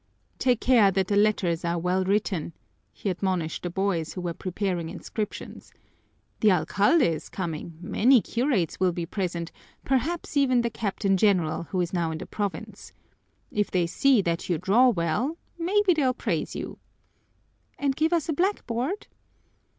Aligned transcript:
"Take 0.39 0.59
care 0.61 0.89
that 0.89 1.09
the 1.09 1.15
letters 1.15 1.63
are 1.63 1.77
well 1.77 2.03
written," 2.03 2.53
he 2.91 3.07
admonished 3.11 3.61
the 3.61 3.69
boys 3.69 4.13
who 4.13 4.21
were 4.21 4.33
preparing 4.33 4.89
inscriptions. 4.89 5.71
"The 6.39 6.49
alcalde 6.51 7.03
is 7.05 7.29
coming, 7.29 7.77
many 7.79 8.19
curates 8.19 8.79
will 8.79 8.93
be 8.93 9.05
present, 9.05 9.51
perhaps 9.85 10.35
even 10.35 10.61
the 10.61 10.71
Captain 10.71 11.17
General, 11.17 11.65
who 11.65 11.79
is 11.81 11.93
now 11.93 12.09
in 12.09 12.17
the 12.17 12.25
province. 12.25 12.93
If 13.51 13.69
they 13.69 13.85
see 13.85 14.23
that 14.23 14.49
you 14.49 14.57
draw 14.57 14.89
well, 14.89 15.37
maybe 15.59 15.93
they'll 15.93 16.15
praise 16.15 16.55
you." 16.55 16.79
"And 17.77 17.95
give 17.95 18.11
us 18.11 18.27
a 18.27 18.33
blackboard?" 18.33 19.05